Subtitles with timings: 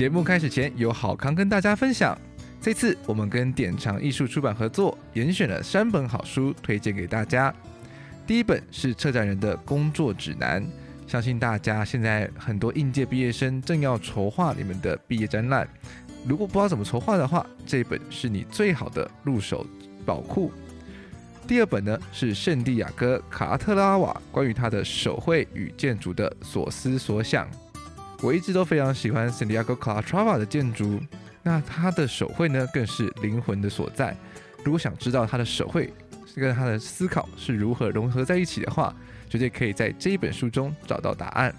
[0.00, 2.18] 节目开始前有好康跟大家分享，
[2.58, 7.54] 这次我们跟典藏艺术出版合作，严选了三本好书推荐给大家。
[8.26, 10.66] 第一本是策展人的工作指南，
[11.06, 15.68] 相信大家现在很多应届毕业生正要筹划你们的毕业展览，
[16.26, 19.66] 如果不知道怎么筹划的话，这本是你最好的入手
[20.06, 20.50] 宝库。
[21.46, 27.46] 第二本呢是圣地亚哥卡特拉瓦关于他的手绘与建筑的所思所想。
[28.22, 31.00] 我一直都非常喜欢圣地亚哥卡特拉瓦的建筑，
[31.42, 34.14] 那他的手绘呢更是灵魂的所在。
[34.62, 35.90] 如果想知道他的手绘
[36.26, 38.94] 是跟他的思考是如何融合在一起的话，
[39.28, 41.54] 绝对可以在这一本书中找到答案。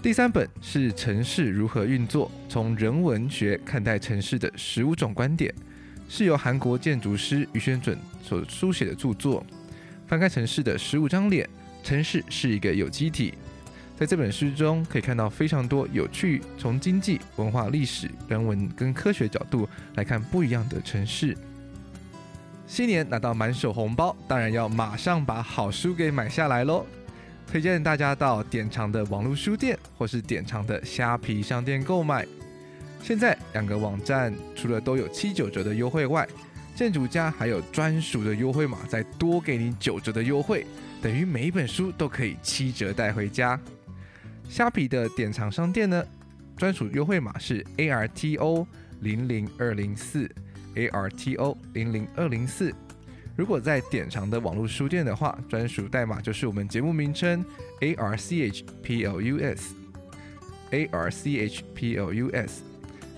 [0.00, 5.52] 第三本是城市如何运作，从人文学看待城市的十五种观点。
[6.08, 9.44] 是由韩国建筑师于宣准所书写的著作。
[10.06, 11.46] 翻开城市的十五张脸，
[11.82, 13.34] 城市是一个有机体。
[13.98, 21.36] 在这本书中，可以看到非常多有趣，从经济、文化、历史、人文跟科学角度来看不一样的城市。
[22.64, 26.86] 新年拿到满手红包，当然要马上把好书给买下来喽！
[27.50, 32.24] 推荐大家到典藏的网络书店或是典藏的虾皮商店购买。
[33.02, 36.24] 现在两个网站除了都有七九折的优惠外，
[36.76, 40.64] 店主家还有专属的优惠码，再多给你九折的优惠，
[41.02, 43.58] 等于每一本书都可以七折带回家。
[44.48, 46.02] 虾皮的典藏商店呢，
[46.56, 48.66] 专属优惠码是 ARTO
[49.00, 50.28] 零零二零四
[50.74, 52.74] ARTO 零零二零四。
[53.36, 57.44] 如果在典藏的网络书店的话，专属代码就是我们节目名称
[57.80, 59.60] ARCHPLUS
[60.70, 62.50] ARCHPLUS。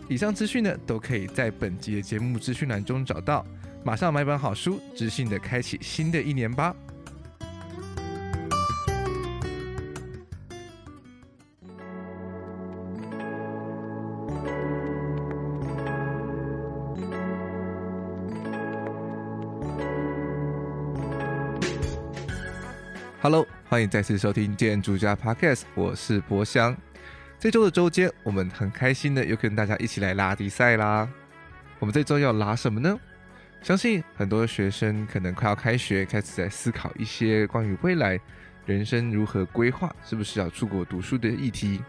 [0.08, 3.46] 以上资讯呢，都可以在本集的节目资讯栏中找到。
[3.82, 6.76] 马上买本好书，知性的开启新的一年吧
[23.82, 26.76] 迎再次收听建筑家 Podcast，我是博翔。
[27.38, 31.08] 这周的周间，我们很开心的又跟大家一起来拉迪赛啦。
[31.78, 32.98] 我们这周要拉什么呢？
[33.62, 38.20] 相信很多学生可能快要开学，开始在思考一些关于未来
[38.66, 41.80] 人生如何规划，是不是要出国读书的议题。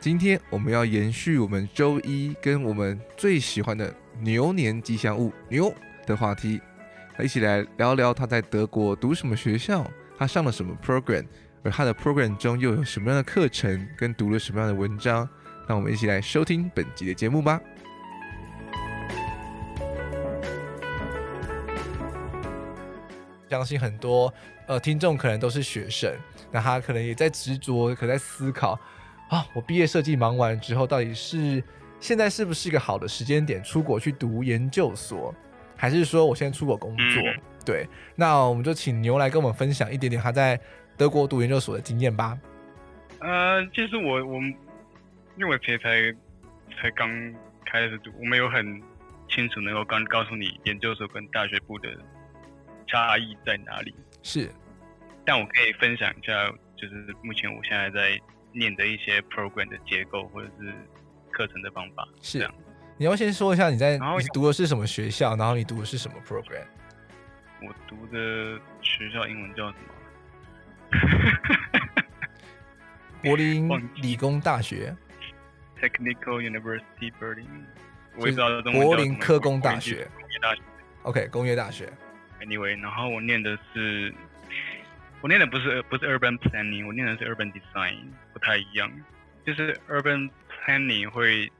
[0.00, 5.74] 今天我们要延续我们周一跟我们最喜欢的牛年吉祥物牛
[6.06, 6.60] 的话题，
[7.18, 11.24] 一起来聊聊他在德国读什么学校，他上了什么 program。
[11.64, 15.28] 而他的 program 中又有什么样的课程，跟读了什么样的文章？
[15.66, 17.60] 让我们一起来收听本集的节目吧。
[23.50, 24.32] 相信很多
[24.66, 26.14] 呃听众可能都是学生，
[26.52, 28.78] 那他可能也在执着，可能在思考
[29.28, 31.62] 啊，我毕业设计忙完之后，到底是
[31.98, 35.34] 现在是不是一个好的时间点出国去读研究所，
[35.76, 37.22] 还是说我现在出国工作？
[37.72, 40.60] 嗯、对，那我们就请牛来跟我们分享一点点他在。
[40.98, 42.36] 德国读研究所的经验吧。
[43.20, 44.40] 呃，其实我我
[45.36, 46.12] 因为我其实才
[46.76, 47.08] 才刚
[47.64, 48.82] 开始读，我没有很
[49.28, 51.88] 清楚能够刚告诉你研究所跟大学部的
[52.88, 53.94] 差异在哪里。
[54.24, 54.50] 是，
[55.24, 58.20] 但我可以分享一下，就是目前我现在在
[58.52, 60.74] 念的一些 program 的结构或者是
[61.30, 62.08] 课程的方法。
[62.20, 62.52] 是这样，
[62.96, 66.66] 你要先说一下你在你读的是什么学校，然后你读的是什么 program？
[67.60, 69.94] 我读的学校英文叫什么？
[73.22, 74.96] 柏林理工大学
[75.80, 77.46] ，Technical University Berlin，
[78.14, 80.62] 我也知道柏林科工大学，工业大学
[81.02, 81.92] ，OK，工业大学。
[82.40, 84.14] Anyway，然后我念的是，
[85.20, 87.96] 我念的不是不是 Urban Planning，我念的是 Urban Design，
[88.32, 88.88] 不太一样。
[89.44, 90.30] 就是 Urban
[90.64, 91.50] Planning 会，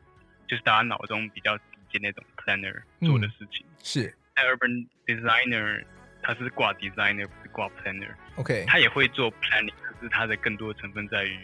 [0.47, 4.15] 就是大家脑中比较直接那种 Planner 做的事情，嗯、是。
[4.45, 5.85] Urban Designer。
[6.21, 8.11] 他是挂 designer，不是挂 planner。
[8.35, 11.39] OK，他也会做 planning，可是他的更多成分在于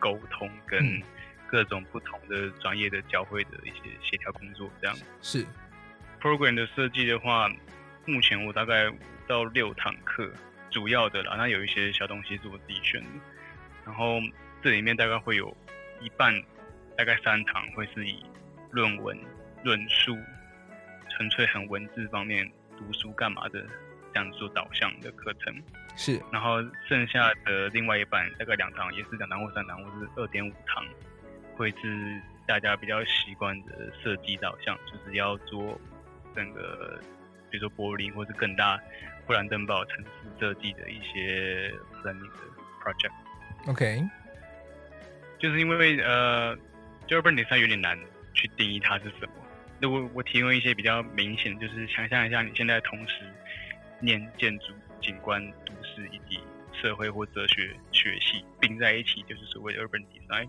[0.00, 1.00] 沟通跟
[1.46, 4.68] 各种不同的专业的交汇的一些协调工作。
[4.80, 5.46] 这样是
[6.20, 7.48] program 的设计的话，
[8.06, 8.96] 目前我大概五
[9.28, 10.28] 到六堂课，
[10.70, 13.08] 主要的啦，那有一些小东西是我自己选的。
[13.84, 14.18] 然后
[14.62, 15.54] 这里面大概会有
[16.00, 16.34] 一半，
[16.96, 18.24] 大概三堂会是以
[18.70, 19.16] 论文
[19.62, 20.18] 论述，
[21.16, 23.64] 纯粹很文字方面读书干嘛的。
[24.12, 25.52] 这样做导向的课程
[25.96, 30.86] 是，然后剩下的另外一半大概两堂，也是两堂或三堂，或是二点五堂，
[31.56, 35.76] 会是大家比较习惯的设计导向，就是要做
[36.32, 36.96] 整个，
[37.50, 38.80] 比如说柏林或是更大
[39.26, 42.38] 布兰登堡城市设计的一些 planning 的
[42.84, 43.10] project。
[43.66, 44.00] OK，
[45.40, 46.56] 就是因为呃，
[47.08, 47.98] 就 urban design 有点难
[48.32, 49.43] 去定义它是什么。
[49.80, 53.14] 那我我提供一些比较明显，就是想象一下，你现在同时
[54.00, 54.66] 念建筑、
[55.00, 56.40] 景观、都市以及
[56.72, 60.48] 社会或哲学学系并在一起，就是所谓的 urban design。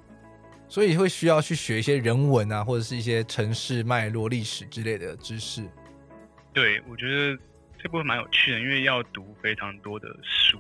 [0.68, 5.64] 所以会需要去学一些人文啊，或者是一些城市脉络、历史之类的知识。
[6.54, 7.38] 对，我觉得
[7.78, 10.60] 这部分蛮有趣的，因为要读非常多的书。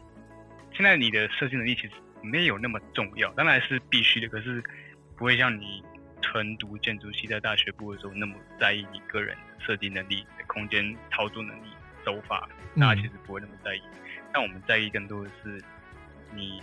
[0.74, 1.92] 现在你的设计能力其实
[2.22, 4.62] 没有那么重要，当然是必须的，可是
[5.18, 5.82] 不会像你
[6.36, 11.70] 纯读建筑系在大学部的时候那么在意你个人的设计能力、空间操作能力、
[12.04, 13.82] 手法，大家其实不会那么在意。
[13.94, 15.64] 嗯、但我们在意更多的是
[16.34, 16.62] 你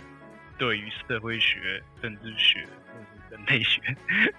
[0.59, 3.33] 对于社会学、政治学或者是。
[3.33, 3.81] 人类学、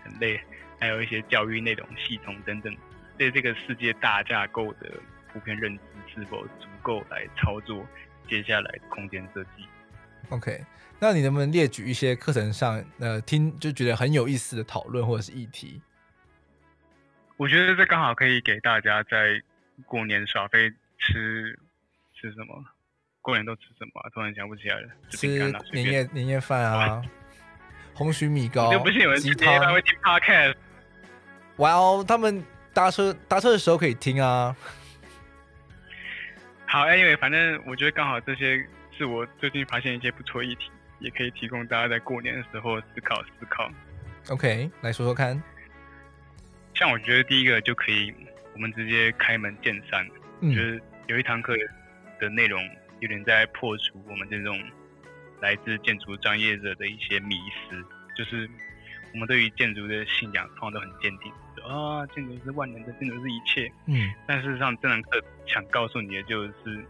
[0.05, 0.41] 人类，
[0.79, 2.73] 还有一些教育内容系统等等，
[3.19, 4.89] 对这个世界大架构的
[5.33, 5.83] 普遍认知
[6.15, 7.85] 是否足够来操作
[8.29, 9.67] 接下来的空间设计
[10.31, 10.65] ？OK，
[10.99, 15.81] 那你能不能列举一些课程上呃听就觉得很有意思的讨论或者是议题？
[17.37, 19.41] 我觉得这刚好可以给大家在
[19.87, 21.59] 过年耍废吃
[22.15, 22.65] 吃什么？
[23.21, 24.11] 过年都吃什么、啊？
[24.13, 24.89] 突然想不起来了。
[25.11, 25.27] 吃
[25.73, 27.03] 年夜年夜饭啊。
[27.95, 30.55] 红曲米糕，就不是有人直接他会听 podcast。
[31.59, 34.55] 哇哦，他们搭车搭车的时候可以听啊。
[36.67, 40.71] 好，Anyway，反正我觉得刚好这些是我最近发现一些不错议题，
[41.01, 43.71] 也可以提供大家在过年的时候思考思考。
[44.31, 45.43] OK，来说说看。
[46.75, 48.13] 像我觉得第一个就可以，
[48.55, 50.07] 我们直接开门见山。
[50.41, 50.51] 嗯。
[50.51, 51.55] 我觉得有一堂课
[52.19, 52.63] 的内容
[53.01, 54.61] 有点在破除我们这种。
[55.41, 57.37] 来自建筑专业者的一些迷
[57.69, 57.85] 思，
[58.17, 58.49] 就是
[59.13, 61.31] 我们对于建筑的信仰通常都很坚定，
[61.63, 63.71] 啊，建筑是万能的，建筑是一切。
[63.85, 66.83] 嗯，但事实上，这堂课想告诉你的就是，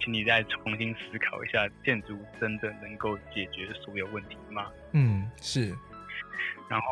[0.00, 4.70] 请你再重新思考一下，建筑真的能够解决所有问题吗？
[4.92, 5.74] 嗯，是。
[6.68, 6.86] 然后，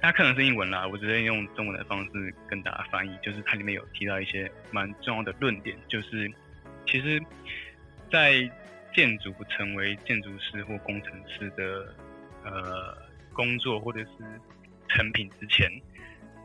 [0.00, 6.30] 它可能是英文啦，我直接用中文的方式跟大家翻译，就是它里面有提到一些蛮重要的论点，就是
[6.86, 7.22] 其实，
[8.10, 8.50] 在
[8.94, 11.94] 建筑成为建筑师或工程师的
[12.44, 12.96] 呃
[13.32, 14.08] 工作或者是
[14.88, 15.70] 成品之前，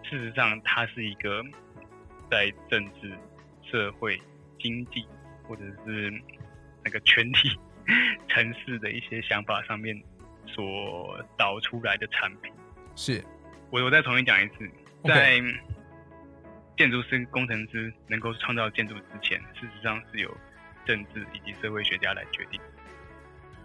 [0.03, 1.43] 事实上它是一个
[2.29, 3.11] 在政治、
[3.63, 4.21] 社会、
[4.59, 5.05] 经济
[5.43, 6.11] 或者是
[6.83, 7.57] 那个全体、
[8.29, 10.01] 城市的一些想法上面
[10.45, 12.51] 所导出来的产品。
[12.95, 13.23] 是，
[13.69, 14.69] 我我再重新讲一次，
[15.03, 15.41] 在
[16.77, 20.37] 建筑师、工程师能够创造建筑之前，事实上是由。
[20.85, 22.57] 政治以及社会学家来决定。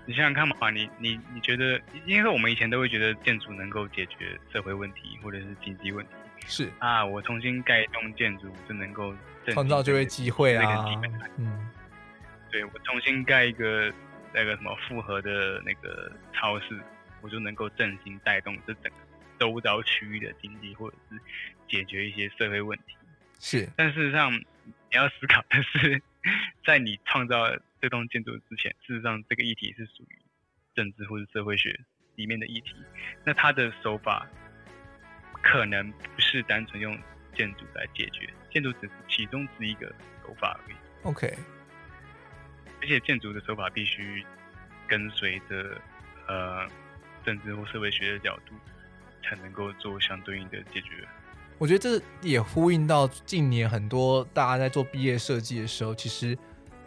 [0.06, 6.12] 你想想看嘛，你你你觉得，因为我们以前都会觉得建筑能够解决社会问题或者是经济问题。
[6.47, 9.15] 是啊，我重新盖一栋建筑就能够
[9.49, 10.85] 创造就业机会啊。
[11.39, 11.71] 嗯，
[12.50, 13.93] 对，我重新盖一个
[14.33, 16.81] 那个什么复合的那个超市，
[17.21, 18.99] 我就能够振兴带动这整个
[19.39, 21.19] 周遭区域的经济，或者是
[21.69, 22.94] 解决一些社会问题。
[23.41, 24.44] 是，但事实上你
[24.91, 26.03] 要思考的是。
[26.65, 30.19] 在你创造这栋建筑之前，事实上这个议题是属于
[30.73, 31.81] 政治或者社会学
[32.15, 32.77] 里面的议题。
[33.25, 34.25] 那它的手法
[35.43, 36.97] 可能不是单纯用
[37.35, 39.87] 建筑来解决，建筑只是其中之一个
[40.23, 40.77] 手法而已。
[41.03, 41.35] OK，
[42.81, 44.25] 而且建筑的手法必须
[44.87, 45.81] 跟随着
[46.29, 46.67] 呃
[47.25, 48.55] 政治或社会学的角度，
[49.22, 51.06] 才能够做相对应的解决。
[51.58, 56.37] 我觉得这也呼应到近年很多大家在做毕业设计的时候，其实，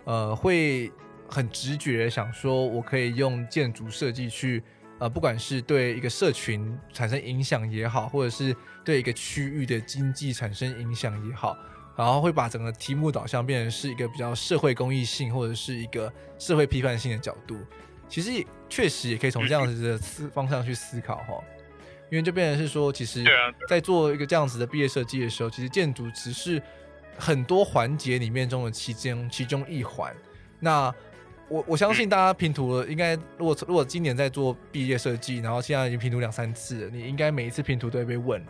[0.04, 0.92] 呃，会
[1.30, 4.62] 很直觉的想说，我可以用建筑设计去，
[5.06, 11.56] 呃，不管是对一个社群产生影响也好，或者是对一个区域的经济产生影响也好，
[11.96, 17.56] 然后会把整个题目导向变成是一个比较社会公益性或者是一个社会批判性的角度。
[18.10, 21.36] 其实也确实也可以从这样子的思方向去思考哈。
[22.10, 23.24] 因为就变成是说，其实，
[23.70, 26.60] 在做一个这样子的毕业设计的时候，其实建筑只是
[27.16, 30.12] 很多环节里面中的其中其中一环。
[30.60, 30.92] 那
[31.48, 38.44] 我我相信大家拼图了，应该如果如果今年在做毕业设计，然后现在已经拼图两三次了，你应该每一次拼图都会被问，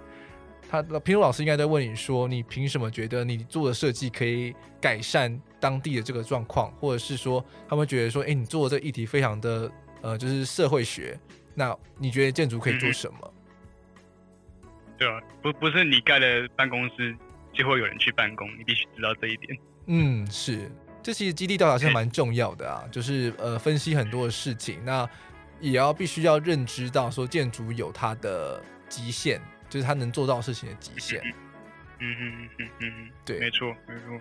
[0.69, 9.71] 他拼图老师应该在问你说，你凭什么觉得你做的设计可以改善当地的这个状况，或者是说他们觉得说，哎，你做的这个议题非常的
[10.01, 11.19] 呃，就是社会学，
[11.53, 13.33] 那你觉得建筑可以做什么？
[14.97, 17.13] 对啊，不不是你盖的办公室
[17.51, 19.57] 就会有人去办公，你必须知道这一点。
[19.87, 20.71] 嗯，是，
[21.05, 25.07] 这其实基地调查是蛮重要的啊，就是呃分析很多的事情，那
[25.61, 28.59] 也要必须要认知到说建筑有它的
[28.89, 31.21] 极限，就是它能做到事情的极限。
[31.99, 34.19] 嗯嗯嗯嗯嗯，对，没错没错。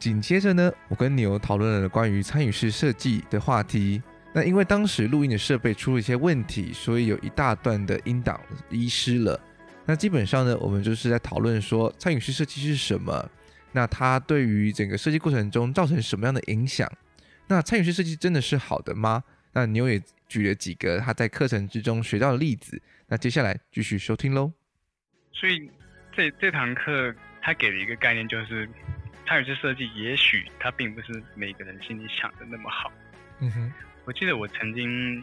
[0.00, 4.02] 紧接着呢，我跟牛讨论了关于参与式设计的话题。
[4.32, 9.40] 那因为当时录音的设备出了一些问题，所以有一大段的音档遗失了。
[9.86, 13.30] 那基本上呢，我们就是在讨论说参与式设计是什么，
[13.72, 16.90] 那它对于整个设计过程中造成什么样的影响？
[17.48, 19.24] 那参与式设计真的是好的吗？
[19.52, 22.80] 那牛也举了几个他在课程之中学到的例子。
[23.08, 24.52] 那接下来继续收听喽。
[25.32, 25.68] 所以
[26.12, 28.68] 这这堂课他给了一个概念，就是
[29.26, 32.92] 参与式设计，也许它并不是每个人心里想的那么好。
[33.40, 33.72] 嗯哼。
[34.04, 35.22] 我记得我曾经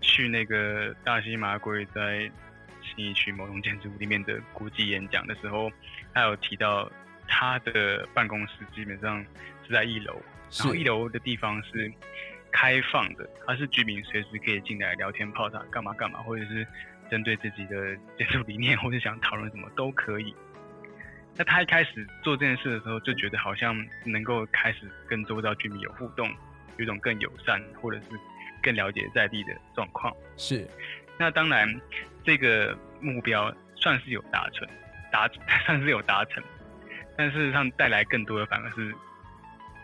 [0.00, 2.30] 去那个大西麻龟在
[2.82, 5.70] 新一区某栋建筑物里面的国际演讲的时候，
[6.14, 6.90] 他有提到
[7.26, 9.24] 他的办公室基本上
[9.66, 10.20] 是在一楼，
[10.58, 11.92] 然后一楼的地方是
[12.50, 16.66] 开放的，他是居民随时可以进来聊天泡茶干嘛干嘛，或者是
[17.10, 20.34] 针对自己的建筑理念或者想讨论什么都可以。
[21.36, 23.74] 那他一开始做这件事的时候，就觉得好像
[24.04, 26.30] 能够开始跟周遭居民有互动。
[26.78, 28.06] 有一种更友善，或者是
[28.62, 30.10] 更了解在地的状况。
[30.38, 30.66] 是，
[31.18, 31.68] 那当然，
[32.24, 34.66] 这个目标算是有达成，
[35.12, 35.28] 达
[35.66, 36.42] 算是有达成，
[37.16, 38.94] 但事实上带来更多的反而是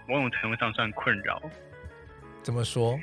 [0.07, 1.41] 某种程度上算困扰。
[2.43, 2.99] 怎么说？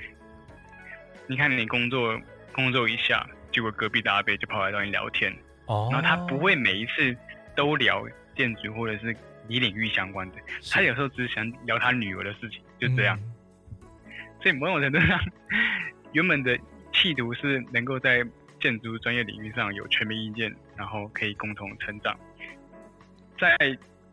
[1.27, 2.19] 你看，你工作
[2.51, 7.15] 工作一下，结果隔壁的阿伯就跑来找你聊天，哦，然后他不会每一次
[7.55, 8.05] 都聊
[8.35, 9.15] 建筑或者是
[9.47, 10.37] 你领域相关的，
[10.71, 13.17] 他有时候只是想聊他女儿的事情，就这样。
[13.21, 13.31] 嗯
[14.41, 15.19] 所以某种程度上，
[16.11, 16.55] 原本的
[16.93, 18.23] 企图是能够在
[18.59, 22.15] 建筑专业领域上有全民意见，然后可以共同成长。
[23.39, 23.57] 在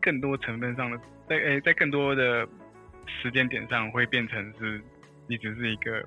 [0.03, 2.45] 更多成分上的，在诶，在更多的
[3.21, 4.81] 时间点上，会变成是
[5.27, 6.03] 你只是一个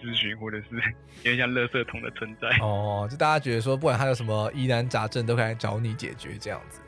[0.00, 0.76] 咨询，或者是
[1.24, 2.48] 有点像垃圾桶的存在。
[2.60, 6.80] 哦，就大家觉得说，不管他有什么疑难杂症，都可以来找你解决这样子。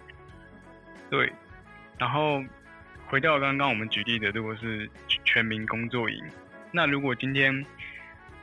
[1.11, 1.33] 对。
[1.99, 2.43] 然后
[3.07, 4.89] 回到刚刚我们举例的，如果是
[5.25, 6.25] 全民工作营。
[6.73, 7.65] 那如果今天，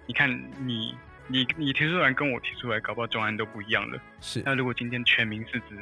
[0.06, 0.30] 你看
[0.66, 0.96] 你
[1.28, 4.00] 你你提出来跟我提出来，搞不好专案都不一样了。
[4.22, 4.42] 是。
[4.46, 5.78] 那如果今天全民是指，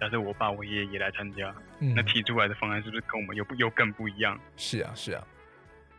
[0.00, 4.38] 假设我爸我爷爷也来参加，嗯，那提出来的方案是不是跟我们又不又更不一样？
[4.56, 5.26] 是啊是啊。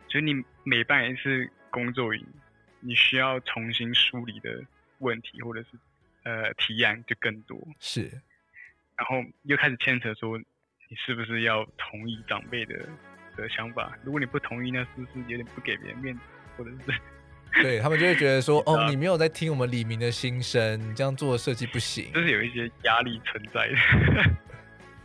[0.08, 2.26] 所以你每办一次工作营，
[2.80, 4.64] 你需要重新梳理的
[4.98, 5.68] 问题或者是
[6.24, 7.58] 呃提案就更多。
[7.80, 8.02] 是。
[8.96, 12.88] 然后又开始牵扯说，你是不是要同意长辈的？
[13.36, 16.20] 的想法，如果你不同意，那是不是有点不给别人面子，
[16.56, 17.00] 或者是
[17.62, 23.76] 对他们就会觉得说， 哦，你没有在听我们李明的心声，你这样做的设计不行，就是有一些压力存在的。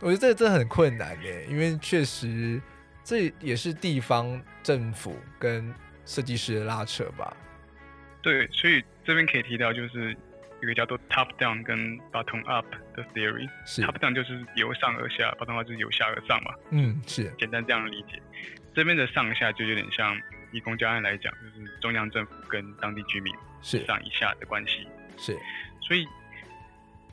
[0.00, 2.60] 我觉得这这很困难耶，因为确实
[3.02, 7.36] 这也是地方政府跟设计师的拉扯吧。
[8.22, 10.16] 对，所以这边可以提到就是。
[10.62, 12.64] 一个叫做 top down 跟 bottom up
[12.96, 16.54] 的 theory，是 top down 就是由上而下，bottom up 就是由下而上嘛。
[16.70, 18.18] 嗯，是简单这样理解。
[18.74, 20.18] 这边的上下就有点像
[20.54, 24.86] 以公交案来讲，就是中央政府跟当地居民是上一下的关系。
[25.18, 25.36] 是，
[25.80, 26.06] 所以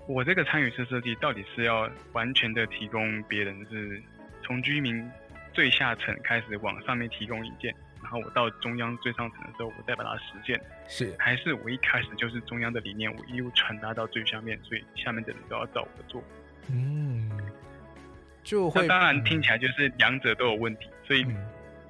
[0.07, 4.01] 我这个参与式设计到底是要完全的提供别人，是
[4.43, 5.09] 从居民
[5.53, 7.75] 最下层开始往上面提供意见。
[8.03, 10.59] 然后我到中央最上层的时候，我再把它实践。
[10.87, 16.23] 是，还是我一开始就是中央的理念，我一路传达到最下面，所以下面的人都要照我的做。
[16.69, 17.31] 嗯，
[18.43, 18.87] 就会。
[18.87, 21.23] 当然听起来就是两者都有问题，所以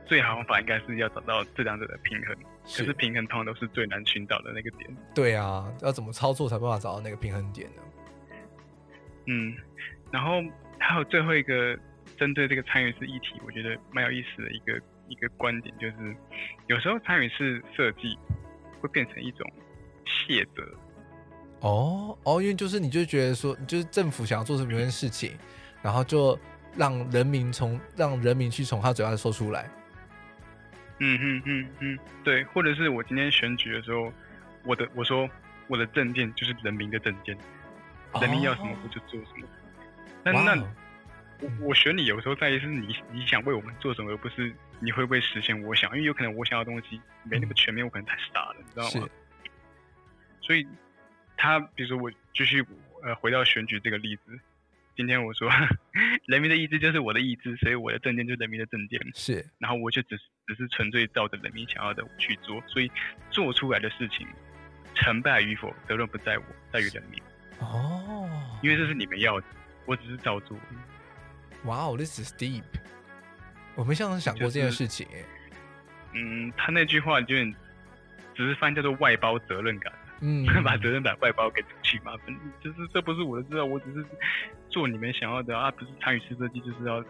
[0.06, 2.36] 最好方法应该是要找到这两者的平衡。
[2.66, 2.82] 是。
[2.82, 4.90] 可是平衡通常都是最难寻找的那个点。
[5.16, 7.82] 对啊，要怎么操作才办法找到那个平衡点呢？
[9.28, 9.56] 嗯，
[10.12, 10.42] 然后
[10.80, 11.78] 还有最后一个
[12.18, 14.82] 针对这个参与式议题，我觉得蛮有意思的一个。
[15.10, 16.16] 一个观点就是，
[16.68, 18.18] 有时候参与式设计
[18.80, 19.46] 会变成一种
[20.06, 20.64] 卸责。
[21.60, 25.38] 哦哦，因为就是你就觉得说，就是政府想要做什么一件事情，
[25.82, 26.40] 然后就
[26.78, 29.70] 让人民从让人民去从他嘴巴说出来。
[31.04, 34.14] 嗯嗯嗯嗯，对，或者是我今天选举的时候，
[34.64, 35.28] 我的我说
[35.68, 37.36] 我的政见就是人民的政见，
[38.22, 39.48] 人民要什么我就做什么。
[40.24, 40.76] 那、哦、那。
[41.60, 45.90] 我选你，有时候在意是你你想为我们做什么，而不是你会不会实现我想。
[45.94, 49.10] 因为有可能我想要的东西没那么全面，我可能太傻了，你知道吗？
[50.40, 50.68] 所以，
[51.36, 52.64] 他比如说我继续
[53.02, 54.40] 呃回到选举这个例子，
[54.96, 55.50] 今天我说
[56.28, 59.00] 人民的意志就是我的意志，所以我的证件就是人民的证件。
[59.14, 62.92] 是，然后我就只是只是纯粹照着人民想要的去做，所以
[63.30, 64.28] 做出来的事情
[64.94, 67.22] 成败与否，责任不在我，在于人民。
[67.60, 68.30] 哦，
[68.62, 69.48] 因为这是你们要的，
[69.86, 70.58] 我只是照做。
[71.66, 72.64] 哇哦，this is deep。
[73.76, 75.26] 我没想想过这件事情哎、就是。
[76.14, 77.36] 嗯，他那句话就
[78.36, 79.94] 只是翻叫做外包责任感。
[80.22, 82.14] 嗯， 把责任打外包给出去嘛。
[82.26, 84.06] 反正就是这不是我的知道，我只是
[84.70, 87.04] 做你们想要的啊，不是参与式设计就是要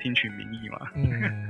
[0.00, 0.78] 听取民意嘛。
[0.94, 1.48] 嗯，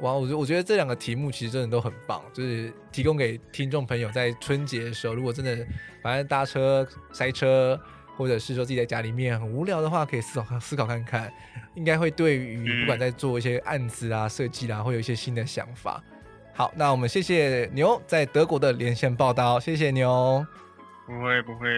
[0.00, 5.66] 哇，我觉我觉得这两个题目其实真的都很棒，就是提供给听众朋友在春节的时候，如果真的
[6.02, 7.80] 反正搭车塞车，
[8.16, 11.32] 或者是说自己在家里面很无聊的话，可以思考思考看看，
[11.74, 16.02] 应该会对于不管在做一些案子啊、设计啦，会有一些新的想法。
[16.58, 20.44] 好那我们谢谢牛在德国的连线报道谢谢牛。
[21.06, 21.68] 不会不会。